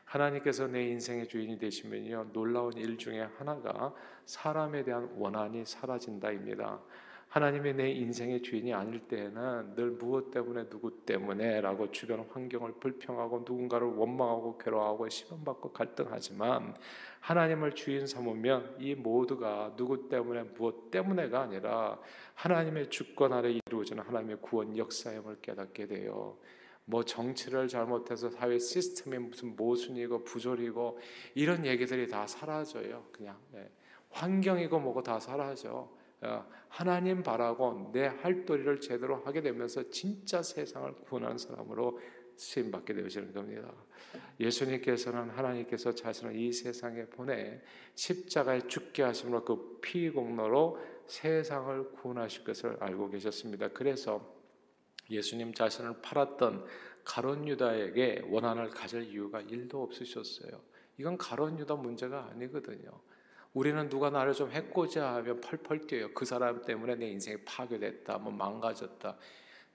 하나님께서 0.05 0.67
내 0.67 0.87
인생의 0.87 1.27
주인이 1.27 1.57
되시면요 1.57 2.29
놀라운 2.31 2.73
일 2.73 2.97
중에 2.97 3.21
하나가 3.21 3.93
사람에 4.25 4.83
대한 4.83 5.09
원한이 5.17 5.65
사라진다입니다. 5.65 6.81
하나님의 7.29 7.75
내 7.75 7.91
인생의 7.91 8.41
주인이 8.41 8.73
아닐 8.73 8.99
때에는 9.07 9.75
늘 9.75 9.91
무엇 9.91 10.31
때문에 10.31 10.69
누구 10.69 11.05
때문에라고 11.05 11.91
주변 11.91 12.21
환경을 12.21 12.75
불평하고 12.79 13.39
누군가를 13.39 13.87
원망하고 13.87 14.57
괴로워하고 14.57 15.09
시험받고 15.09 15.73
갈등하지만 15.73 16.75
하나님을 17.19 17.75
주인 17.75 18.07
삼으면 18.07 18.77
이 18.79 18.95
모두가 18.95 19.73
누구 19.75 20.07
때문에 20.07 20.43
무엇 20.43 20.89
때문에가 20.89 21.41
아니라 21.41 21.99
하나님의 22.35 22.89
주권 22.89 23.33
아래 23.33 23.59
이루어지는 23.67 24.03
하나님의 24.03 24.37
구원 24.41 24.77
역사임을 24.77 25.39
깨닫게 25.41 25.87
돼요. 25.87 26.37
뭐 26.85 27.03
정치를 27.03 27.67
잘못해서 27.67 28.29
사회 28.29 28.57
시스템이 28.57 29.17
무슨 29.17 29.57
모순이고 29.57 30.23
부조리고 30.23 30.97
이런 31.35 31.65
얘기들이 31.65 32.07
다 32.07 32.25
사라져요. 32.25 33.03
그냥 33.11 33.37
네. 33.51 33.69
환경이고 34.11 34.79
뭐고 34.79 35.03
다 35.03 35.19
사라져. 35.19 35.96
어, 36.21 36.45
하나님 36.69 37.23
바라고 37.23 37.91
내 37.93 38.07
할도리를 38.07 38.81
제대로 38.81 39.17
하게 39.17 39.41
되면서 39.41 39.89
진짜 39.89 40.41
세상을 40.41 40.91
구원하는 41.05 41.37
사람으로 41.37 41.99
쓰임 42.35 42.69
받게 42.71 42.93
되시는 42.93 43.33
겁니다. 43.33 43.71
예수님께서는 44.39 45.29
하나님께서 45.31 45.93
자신을 45.93 46.35
이 46.35 46.51
세상에 46.53 47.05
보내 47.05 47.61
십자가에 47.95 48.67
죽게 48.67 49.03
하심으로 49.03 49.43
그 49.43 49.77
피 49.87 50.09
공로로 50.09 50.79
세상을 51.05 51.91
구원하실 51.93 52.43
것을 52.43 52.75
알고 52.81 53.09
계셨습니다. 53.09 53.69
그래서 53.69 54.35
예수님 55.09 55.53
자신을 55.53 56.01
팔았던 56.01 56.65
가론 57.05 57.47
유다에게 57.47 58.23
원한을 58.27 58.69
가질 58.69 59.03
이유가 59.03 59.39
일도 59.39 59.81
없으셨어요. 59.81 60.61
이건 60.97 61.17
가론 61.17 61.57
유다 61.57 61.75
문제가 61.75 62.27
아니거든요. 62.31 62.91
우리는 63.57 63.89
누가 63.89 64.11
나를 64.11 64.35
좀 64.35 64.51
해코자 64.51 65.15
하면 65.15 65.41
펄펄 65.41 65.87
뛰어요. 65.87 66.13
그 66.13 66.25
사람 66.25 66.61
때문에 66.61 66.93
내 66.93 67.07
인생이 67.09 67.37
파괴됐다, 67.43 68.19
뭐 68.19 68.31
망가졌다. 68.31 69.17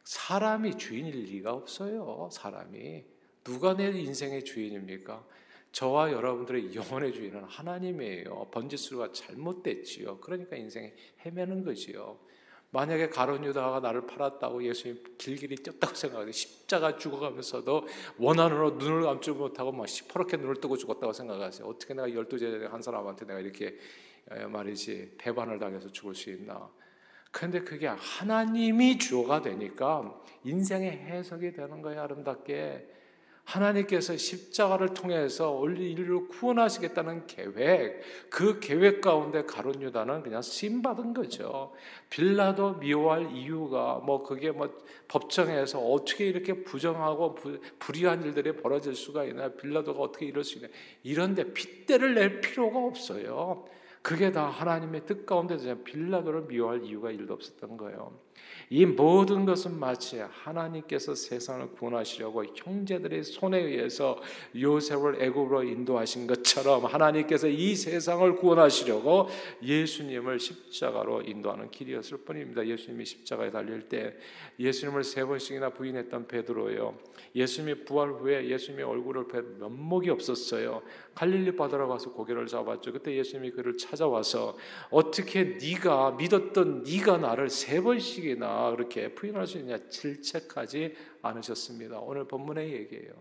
사람이 0.05 0.79
주인일 0.79 1.25
리가 1.25 1.53
없어요. 1.53 2.29
사람이 2.31 3.05
누가 3.43 3.75
내 3.77 3.89
인생의 3.89 4.45
주인입니까? 4.45 5.27
저와 5.73 6.13
여러분들의 6.13 6.77
영혼의 6.77 7.13
주인은 7.13 7.43
하나님이에요. 7.43 8.51
번지수가 8.53 9.11
잘못됐지요. 9.15 10.19
그러니까 10.19 10.55
인생에 10.55 10.95
헤매는 11.27 11.65
거지요. 11.65 12.21
만약에 12.73 13.11
가론 13.11 13.45
유다가 13.45 13.81
나를 13.81 14.07
팔았다고 14.07 14.65
예수님 14.65 15.03
길길이 15.19 15.57
뛰었다고 15.57 15.95
생각하는데 15.95 16.33
십자가 16.33 16.97
죽어가면서도 16.97 17.87
원한으로 18.19 18.73
눈을 18.73 19.03
감지 19.03 19.31
못하고 19.31 19.73
막 19.73 19.87
시퍼렇게 19.87 20.39
눈을 20.39 20.57
뜨고 20.57 20.79
죽었다고 20.79 21.13
생각하세요. 21.13 21.69
어떻게 21.69 21.93
내가 21.93 22.13
열두 22.13 22.39
제자 22.39 22.73
한 22.73 22.81
사람한테 22.81 23.27
내가 23.27 23.41
이렇게 23.41 23.77
말이지 24.49 25.17
배반을 25.19 25.59
당해서 25.59 25.93
죽을 25.93 26.15
수 26.15 26.31
있나? 26.31 26.71
그런데 27.31 27.61
그게 27.61 27.89
하나님이 27.89 28.99
주어가 28.99 29.43
되니까 29.43 30.19
인생의 30.45 30.91
해석이 30.93 31.53
되는 31.53 31.83
거예요. 31.83 32.01
아름답게 32.01 32.89
하나님께서 33.45 34.17
십자가를 34.17 34.95
통해서 34.95 35.51
원리 35.51 35.91
인류를 35.93 36.29
구원하시겠다는 36.29 37.27
계획, 37.27 38.01
그 38.31 38.61
계획 38.61 39.01
가운데 39.01 39.45
가론 39.45 39.83
유다는 39.83 40.23
그냥 40.23 40.43
쓰임 40.43 40.81
받은 40.81 41.13
거죠. 41.13 41.73
빌라도 42.09 42.75
미워할 42.75 43.31
이유가 43.33 44.01
뭐 44.05 44.23
그게 44.23 44.51
뭐 44.53 44.71
법정에서 45.09 45.81
어떻게 45.81 46.27
이렇게 46.27 46.63
부정하고 46.63 47.35
부, 47.35 47.61
불의한 47.79 48.23
일들이 48.23 48.57
벌어질 48.57 48.95
수가 48.95 49.25
있나? 49.25 49.49
빌라도가 49.49 50.01
어떻게 50.01 50.27
이럴 50.27 50.45
수 50.45 50.59
있나? 50.59 50.69
이런데 51.03 51.53
핏대를 51.53 52.15
낼 52.15 52.41
필요가 52.41 52.79
없어요. 52.79 53.67
그게 54.03 54.33
다 54.33 54.49
하나님의 54.49 55.07
뜻 55.07 55.27
가운데 55.27 55.57
빌라도를 55.85 56.43
미워할 56.43 56.83
이유가 56.83 57.11
일도 57.11 57.35
없었던 57.35 57.77
거예요. 57.77 58.19
이 58.71 58.87
모든 58.87 59.45
것은 59.45 59.79
마치 59.79 60.19
하나님께서 60.19 61.15
세상을 61.15 61.73
구원하시려고 61.73 62.45
형제들의 62.55 63.23
손에 63.23 63.59
의해서 63.59 64.19
요셉을 64.57 65.23
애굽으로 65.23 65.65
인도하신 65.65 66.27
것처럼 66.27 66.87
하나님께서 66.87 67.49
이 67.49 67.77
세상을 67.77 68.35
구원하시려고 68.37 69.29
예수님을 69.63 70.41
십자가로 70.41 71.21
인도하는 71.23 71.71
길이었을 71.71 72.19
뿐입니다. 72.19 72.67
예수님이 72.67 73.05
십자가에 73.05 73.51
달릴 73.51 73.91
때 73.91 74.17
예수님을 74.59 75.05
세 75.05 75.25
번씩이나 75.25 75.71
부인했던 75.71 76.27
베드로요. 76.27 76.97
예수님이 77.35 77.85
부활 77.85 78.11
후에 78.11 78.49
예수님의 78.49 78.85
얼굴을 78.85 79.29
뵌 79.29 79.43
면목이 79.59 80.11
없었어요. 80.11 80.83
갈릴리 81.15 81.57
바다로 81.57 81.89
가서 81.89 82.13
고개를 82.13 82.47
잡았죠. 82.47 82.93
그때 82.93 83.15
예수님이 83.17 83.51
그를 83.51 83.77
찾아와서 83.77 84.57
어떻게 84.91 85.59
네가 85.61 86.13
믿었던 86.13 86.85
네가 86.85 87.19
나를 87.19 87.51
세 87.51 87.81
번씩 87.83 88.22
이나 88.23 88.71
그렇게 88.71 89.15
부인할 89.15 89.47
수 89.47 89.59
있냐 89.59 89.79
질책하지 89.89 90.95
않으셨습니다. 91.23 91.99
오늘 91.99 92.27
본문의 92.27 92.73
얘기예요. 92.73 93.13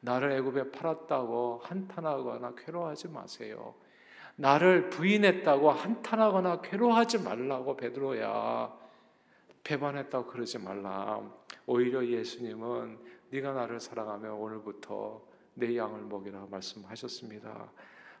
나를 0.00 0.32
애굽에 0.32 0.70
팔았다고 0.70 1.60
한탄하거나 1.62 2.54
괴로워하지 2.56 3.08
마세요. 3.08 3.74
나를 4.36 4.88
부인했다고 4.90 5.70
한탄하거나 5.70 6.62
괴로워하지 6.62 7.18
말라고 7.18 7.76
베드로야. 7.76 8.78
배반했다고 9.62 10.26
그러지 10.26 10.58
말라. 10.58 11.20
오히려 11.66 12.04
예수님은 12.06 12.98
네가 13.30 13.52
나를 13.52 13.78
사랑하면 13.78 14.32
오늘부터 14.32 15.22
내 15.54 15.76
양을 15.76 16.02
먹이라 16.02 16.46
말씀하셨습니다. 16.50 17.70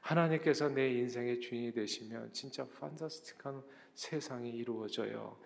하나님께서 0.00 0.68
내 0.68 0.90
인생의 0.90 1.40
주인이 1.40 1.72
되시면 1.72 2.32
진짜 2.32 2.66
판타스틱한 2.78 3.62
세상이 3.94 4.50
이루어져요. 4.50 5.38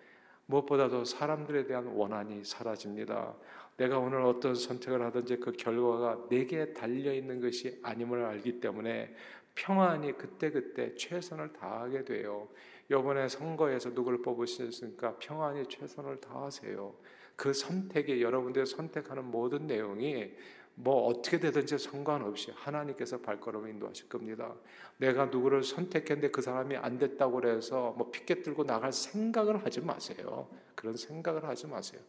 무엇보다도 0.47 1.05
사람들에 1.05 1.65
대한 1.65 1.87
원한이 1.87 2.43
사라집니다. 2.43 3.35
내가 3.77 3.99
오늘 3.99 4.21
어떤 4.21 4.55
선택을 4.55 5.01
하든지 5.01 5.37
그 5.37 5.51
결과가 5.51 6.27
내게 6.29 6.73
달려 6.73 7.13
있는 7.13 7.41
것이 7.41 7.79
아님을 7.83 8.23
알기 8.23 8.59
때문에 8.59 9.13
평안히 9.53 10.13
그때그때 10.13 10.95
최선을 10.95 11.53
다하게 11.53 12.05
돼요. 12.05 12.47
이번에 12.89 13.27
선거에서 13.27 13.89
누구를 13.89 14.21
뽑으셨으니까 14.21 15.17
평안히 15.17 15.65
최선을 15.65 16.21
다하세요. 16.21 16.93
그 17.35 17.51
선택이 17.53 18.21
여러분들이 18.21 18.65
선택하는 18.65 19.25
모든 19.25 19.67
내용이 19.67 20.31
뭐 20.75 21.07
어떻게 21.07 21.39
되든지 21.39 21.77
상관없이 21.77 22.51
하나님께서 22.51 23.19
발걸음을 23.19 23.69
인도하실 23.69 24.09
겁니다. 24.09 24.53
내가 24.97 25.25
누구를 25.25 25.63
선택했는데 25.63 26.31
그 26.31 26.41
사람이 26.41 26.75
안 26.75 26.97
됐다고 26.97 27.47
해서 27.47 27.93
뭐 27.97 28.11
피켓 28.11 28.43
들고 28.43 28.65
나갈 28.65 28.91
생각을 28.91 29.63
하지 29.63 29.81
마세요. 29.81 30.49
그런 30.75 30.97
생각을 30.97 31.45
하지 31.45 31.67
마세요. 31.67 32.01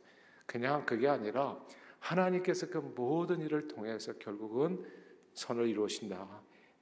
그냥 0.46 0.84
그게 0.84 1.08
아니라 1.08 1.58
하나님께서 2.00 2.68
그 2.68 2.78
모든 2.78 3.40
일을 3.40 3.68
통해서 3.68 4.12
결국은 4.14 4.84
선을 5.34 5.68
이루신다. 5.68 6.26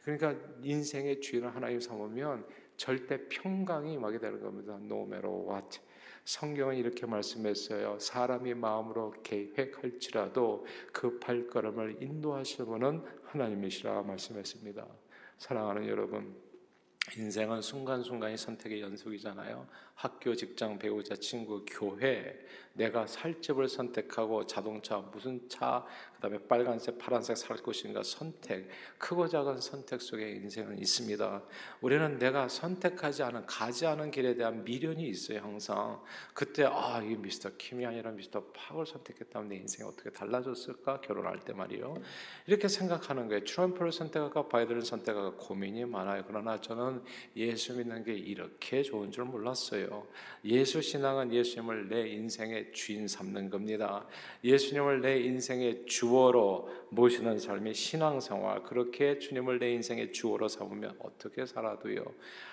그러니까 0.03 0.35
인생의 0.63 1.21
주인을 1.21 1.55
하나님 1.55 1.81
삼으면 1.81 2.47
절대 2.77 3.29
평강이 3.29 3.95
임하게 3.95 4.19
되는 4.19 4.41
겁니다. 4.41 4.75
No 4.75 5.03
matter 5.03 5.31
what. 5.31 5.81
성경은 6.25 6.77
이렇게 6.77 7.07
말씀했어요. 7.07 7.99
사람이 7.99 8.55
마음으로 8.55 9.15
계획할지라도 9.23 10.67
그 10.93 11.19
발걸음을 11.19 12.03
인도하시는 12.03 12.67
분은 12.67 13.05
하나님이시라 13.25 14.03
말씀했습니다. 14.03 14.87
사랑하는 15.37 15.87
여러분, 15.87 16.35
인생은 17.17 17.61
순간순간이 17.61 18.39
선택의 18.39 18.81
연속이잖아요. 18.81 19.67
학교, 19.95 20.35
직장, 20.35 20.79
배우자, 20.79 21.15
친구, 21.17 21.63
교회, 21.67 22.35
내가 22.75 23.07
살 23.07 23.41
집을 23.41 23.69
선택하고 23.69 24.47
자동차, 24.47 24.99
무슨 24.99 25.49
차, 25.49 25.87
그다음에 26.15 26.39
빨간색, 26.49 26.99
파란색 26.99 27.37
살 27.37 27.57
것인가 27.59 28.03
선택, 28.03 28.69
크고 28.99 29.29
작은 29.29 29.61
선택 29.61 30.01
속에 30.01 30.33
인생은 30.33 30.79
있습니다. 30.79 31.43
우리는 31.83 32.19
내가 32.19 32.49
선택하지 32.49 33.23
않은 33.23 33.47
가지 33.47 33.87
않은 33.87 34.11
길에 34.11 34.35
대한 34.35 34.65
미련이 34.65 35.07
있어요. 35.09 35.41
항상 35.41 36.03
그때 36.33 36.65
아 36.65 37.01
이게 37.05 37.15
미스터 37.15 37.51
킴이 37.57 37.87
아니라 37.87 38.11
미스터 38.11 38.45
팍을 38.53 38.87
선택했다면 38.87 39.49
내 39.49 39.57
인생이 39.57 39.89
어떻게 39.89 40.11
달라졌을까 40.11 41.01
결혼할 41.01 41.41
때 41.41 41.53
말이요. 41.53 41.95
이렇게 42.47 42.69
생각하는 42.69 43.29
거예요. 43.29 43.45
트럼프를 43.45 43.93
선택할까 43.93 44.49
바이든을 44.49 44.83
선택할까 44.83 45.37
고민이 45.37 45.85
많아요. 45.85 46.25
그러나 46.27 46.61
저는 46.61 47.03
예수 47.37 47.77
믿는 47.77 48.03
게 48.03 48.15
이렇게 48.15 48.83
좋은 48.83 49.11
줄 49.11 49.25
몰랐어요. 49.25 50.07
예수 50.45 50.83
신앙은 50.83 51.33
예수님을 51.33 51.89
내 51.89 52.09
인생의 52.09 52.64
주인 52.73 53.09
삼는 53.09 53.51
겁니다. 53.51 54.07
예수님을 54.43 55.01
내 55.01 55.21
인생의 55.21 55.87
주어로 55.87 56.69
모시는 56.91 57.39
삶이 57.39 57.75
신앙생활. 57.75 58.63
그렇게 58.63 59.19
주님을 59.19 59.59
내 59.59 59.73
인생의 59.73 60.13
주어로 60.13 60.49
삼으면 60.49 60.97
어떻게 61.01 61.47
살아도요. 61.47 62.05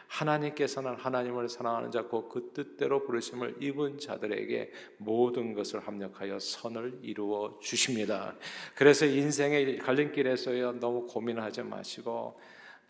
하나님께서는 0.08 0.96
하나님을 0.96 1.48
사랑하는 1.48 1.90
자고 1.92 2.28
그 2.28 2.52
뜻대로 2.54 3.06
부르심을 3.06 3.58
입은 3.62 4.00
자들에게 4.00 4.72
모든 4.98 5.54
것을 5.54 5.80
합력하여 5.80 6.38
선을 6.40 7.00
이루어 7.02 7.58
주십니다. 7.62 8.36
그래서 8.76 9.06
인생의 9.06 9.78
갈림길에서요 9.78 10.80
너무 10.80 11.08
고민하지 11.08 11.64
마시고 11.64 12.38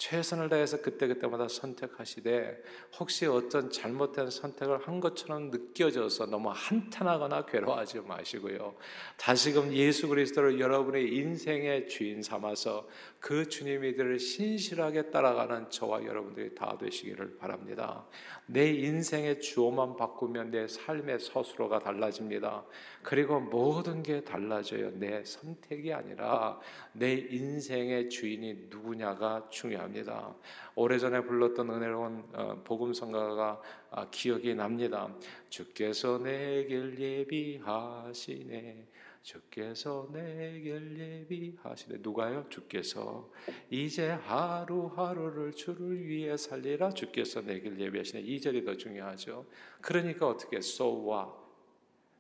최선을 0.01 0.49
다해서 0.49 0.81
그때그때마다 0.81 1.47
선택하시되 1.47 2.63
혹시 2.99 3.27
어떤 3.27 3.69
잘못된 3.69 4.31
선택을 4.31 4.87
한 4.87 4.99
것처럼 4.99 5.51
느껴져서 5.51 6.25
너무 6.25 6.49
한탄하거나 6.51 7.45
괴로워하지 7.45 7.99
마시고요. 7.99 8.73
다시금 9.17 9.71
예수 9.73 10.07
그리스도를 10.07 10.59
여러분의 10.59 11.13
인생의 11.13 11.87
주인 11.87 12.23
삼아서 12.23 12.87
그 13.21 13.47
주님이들을 13.47 14.17
신실하게 14.17 15.11
따라가는 15.11 15.69
저와 15.69 16.03
여러분들이 16.03 16.55
다 16.55 16.75
되시기를 16.79 17.37
바랍니다. 17.37 18.03
내 18.47 18.71
인생의 18.71 19.39
주어만 19.39 19.95
바꾸면 19.95 20.49
내 20.49 20.67
삶의 20.67 21.19
서술어가 21.19 21.77
달라집니다. 21.79 22.65
그리고 23.03 23.39
모든 23.39 24.01
게 24.01 24.23
달라져요. 24.23 24.97
내 24.97 25.23
선택이 25.23 25.93
아니라 25.93 26.59
내 26.93 27.13
인생의 27.13 28.09
주인이 28.09 28.65
누구냐가 28.71 29.47
중요합니다. 29.51 30.35
오래전에 30.73 31.21
불렀던 31.21 31.69
은혜로운 31.69 32.23
어, 32.33 32.61
복음성가가 32.63 33.61
아, 33.91 34.07
기억이 34.09 34.55
납니다. 34.55 35.07
주께서 35.49 36.17
내 36.17 36.65
길 36.67 36.97
예비하시네. 36.99 38.87
주께서 39.21 40.09
내길 40.11 40.97
예비하시네. 40.97 41.99
누가요? 42.01 42.45
주께서. 42.49 43.31
이제 43.69 44.09
하루하루를 44.09 45.53
주를 45.53 46.05
위해 46.07 46.35
살리라. 46.35 46.89
주께서 46.91 47.41
내길 47.41 47.79
예비하시네. 47.79 48.21
이 48.21 48.39
절이 48.39 48.65
더 48.65 48.75
중요하죠. 48.75 49.45
그러니까 49.81 50.27
어떻게 50.27 50.57
what? 50.57 51.31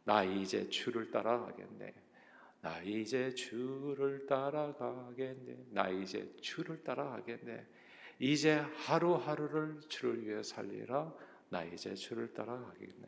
나 0.03 0.23
이제 0.23 0.69
주를 0.69 1.11
따라가겠네. 1.11 1.93
나 2.61 2.81
이제 2.81 3.33
주를 3.33 4.25
따라가겠네. 4.27 5.57
나 5.71 5.89
이제 5.89 6.31
주를 6.41 6.83
따라가겠네. 6.83 7.65
이제 8.19 8.57
하루하루를 8.57 9.81
주를 9.87 10.27
위해 10.27 10.43
살리라. 10.43 11.11
나 11.51 11.63
이제 11.65 11.93
주를 11.93 12.33
따라가겠네 12.33 13.05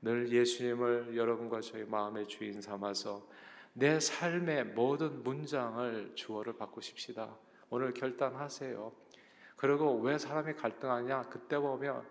늘 0.00 0.32
예수님을 0.32 1.16
여러분과 1.16 1.60
저희 1.60 1.84
마음의 1.84 2.28
주인 2.28 2.60
삼아서 2.60 3.26
내 3.72 4.00
삶의 4.00 4.66
모든 4.66 5.22
문장을 5.22 6.12
주어를 6.14 6.56
바꾸십시다. 6.56 7.36
오늘 7.70 7.92
결단하세요. 7.94 8.92
그리고 9.56 9.98
왜 10.00 10.18
사람이 10.18 10.54
갈등하냐? 10.54 11.22
그때 11.22 11.58
보면 11.58 12.06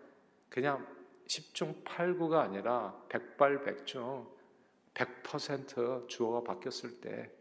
그냥 0.50 0.86
10중 1.28 1.84
8구가 1.84 2.40
아니라 2.40 2.96
백발백중 3.10 4.28
100% 4.94 6.08
주어가 6.08 6.42
바뀌었을 6.44 7.00
때 7.02 7.32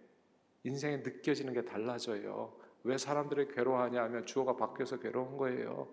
인생에 0.64 0.98
느껴지는 0.98 1.52
게 1.52 1.64
달라져요. 1.64 2.56
왜 2.84 2.98
사람들이 2.98 3.48
괴로워하냐 3.48 4.02
하면 4.04 4.26
주어가 4.26 4.56
바뀌어서 4.56 4.98
괴로운 4.98 5.36
거예요. 5.36 5.88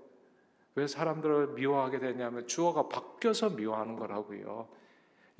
왜 0.75 0.87
사람들을 0.87 1.53
미워하게 1.53 1.99
되냐면 1.99 2.47
주어가 2.47 2.87
바뀌어서 2.87 3.51
미워하는 3.51 3.95
거라고요. 3.95 4.67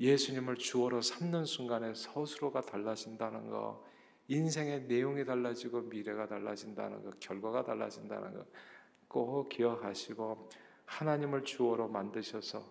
예수님을 0.00 0.56
주어로 0.56 1.02
삼는 1.02 1.44
순간에 1.44 1.94
서술어가 1.94 2.62
달라진다는 2.62 3.50
거, 3.50 3.84
인생의 4.28 4.84
내용이 4.84 5.24
달라지고 5.24 5.82
미래가 5.82 6.26
달라진다는 6.26 7.04
거, 7.04 7.10
결과가 7.20 7.64
달라진다는 7.64 8.34
거 8.34 8.44
꼭 9.14 9.48
기억하시고 9.48 10.48
하나님을 10.86 11.44
주어로 11.44 11.86
만드셔서 11.86 12.68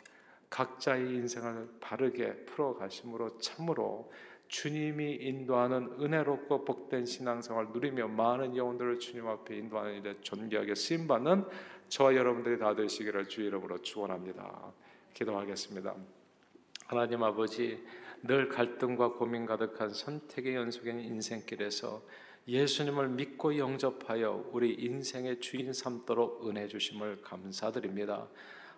각자의 0.49 1.07
인생을 1.15 1.69
바르게 1.79 2.45
풀어가심으로 2.45 3.37
참으로 3.37 4.11
주님이 4.49 5.15
인도하는 5.15 5.95
은혜롭고 6.01 6.65
복된 6.65 7.05
신앙생활 7.05 7.69
누리며 7.73 8.09
많은 8.09 8.57
영혼들을 8.57 8.99
주님 8.99 9.25
앞에 9.25 9.55
인도하는 9.55 9.95
일에 9.95 10.17
존귀하게 10.19 10.75
쓰임받는 10.75 11.45
저와 11.93 12.15
여러분들이 12.15 12.57
다 12.57 12.73
되시기를 12.73 13.29
주 13.29 13.43
이름으로 13.43 13.79
축원합니다. 13.83 14.73
기도하겠습니다. 15.13 15.95
하나님 16.87 17.21
아버지 17.21 17.85
늘 18.23 18.49
갈등과 18.49 19.13
고민 19.13 19.45
가득한 19.45 19.93
선택의 19.93 20.55
연속인 20.55 20.99
인생길에서 20.99 22.01
예수님을 22.47 23.09
믿고 23.09 23.59
영접하여 23.59 24.49
우리 24.51 24.73
인생의 24.73 25.39
주인 25.39 25.71
삼도록 25.71 26.49
은혜 26.49 26.67
주심을 26.67 27.21
감사드립니다. 27.21 28.27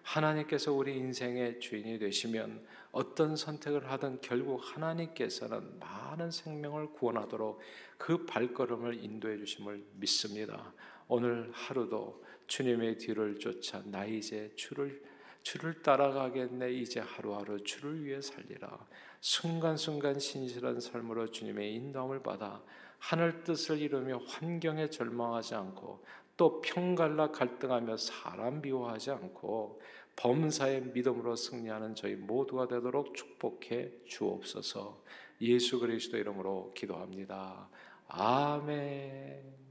하나님께서 0.04 0.73
우리 0.73 0.97
인생의 0.97 1.62
주인이 1.62 1.97
되시면 1.97 2.65
어떤 2.91 3.38
선택을 3.38 3.89
하든 3.91 4.19
결국 4.19 4.60
하나님께서는 4.62 5.80
많은 5.80 6.32
생명을 6.32 6.88
구원하도록 6.88 7.62
그 7.97 8.25
발걸음을 8.25 9.01
인도해 9.01 9.38
주심을 9.38 9.86
믿습니다. 9.93 10.73
오늘 11.08 11.49
하루도 11.54 12.25
주님의 12.47 12.97
뒤를 12.97 13.39
쫓아 13.39 13.81
나 13.86 14.05
이제 14.05 14.51
주를 14.55 15.01
주를 15.43 15.81
따라가겠네 15.84 16.71
이제 16.73 16.99
하루하루 16.99 17.63
주를 17.63 18.03
위해 18.03 18.19
살리라 18.21 18.88
순간순간 19.21 20.19
신실한 20.19 20.79
삶으로 20.79 21.27
주님의 21.31 21.75
인도함을 21.75 22.23
받아 22.23 22.63
하늘 22.99 23.43
뜻을 23.43 23.79
이루며 23.79 24.17
환경에 24.27 24.89
절망하지 24.89 25.55
않고 25.55 26.03
또 26.38 26.62
평갈라 26.62 27.31
갈등하며 27.31 27.97
사람 27.97 28.62
미워하지 28.62 29.12
않고 29.12 29.81
범사의 30.15 30.91
믿음으로 30.93 31.36
승리하는 31.36 31.95
저희 31.95 32.15
모두가 32.15 32.67
되도록 32.67 33.13
축복해 33.15 33.91
주옵소서. 34.05 35.03
예수 35.41 35.79
그리스도 35.79 36.17
이름으로 36.17 36.73
기도합니다. 36.73 37.69
아멘. 38.08 39.64